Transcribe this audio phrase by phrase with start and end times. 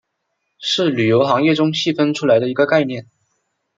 [0.57, 3.07] 是旅游行业中细分出来的一个概念。